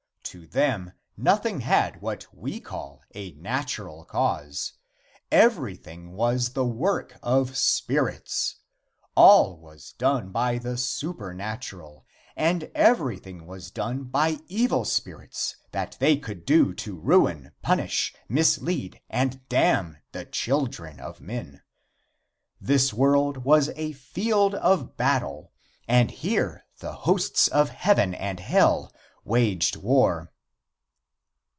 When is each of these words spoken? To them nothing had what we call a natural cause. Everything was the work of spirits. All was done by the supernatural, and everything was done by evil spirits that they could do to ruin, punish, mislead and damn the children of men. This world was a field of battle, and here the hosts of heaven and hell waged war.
To 0.31 0.47
them 0.47 0.93
nothing 1.17 1.59
had 1.59 2.01
what 2.01 2.25
we 2.33 2.61
call 2.61 3.01
a 3.13 3.33
natural 3.33 4.05
cause. 4.05 4.71
Everything 5.29 6.13
was 6.13 6.53
the 6.53 6.63
work 6.65 7.17
of 7.21 7.57
spirits. 7.57 8.55
All 9.13 9.57
was 9.57 9.91
done 9.97 10.31
by 10.31 10.57
the 10.57 10.77
supernatural, 10.77 12.05
and 12.37 12.71
everything 12.73 13.45
was 13.45 13.71
done 13.71 14.05
by 14.05 14.37
evil 14.47 14.85
spirits 14.85 15.57
that 15.73 15.97
they 15.99 16.15
could 16.15 16.45
do 16.45 16.73
to 16.75 16.97
ruin, 16.97 17.51
punish, 17.61 18.15
mislead 18.29 19.01
and 19.09 19.45
damn 19.49 19.97
the 20.13 20.23
children 20.23 21.01
of 21.01 21.19
men. 21.19 21.61
This 22.61 22.93
world 22.93 23.39
was 23.43 23.67
a 23.75 23.91
field 23.91 24.55
of 24.55 24.95
battle, 24.95 25.51
and 25.89 26.09
here 26.09 26.65
the 26.77 26.93
hosts 26.93 27.49
of 27.49 27.67
heaven 27.67 28.13
and 28.13 28.39
hell 28.39 28.93
waged 29.23 29.75
war. 29.75 30.27